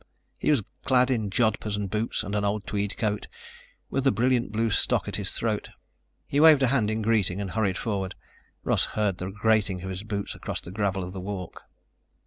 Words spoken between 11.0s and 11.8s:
of the walk.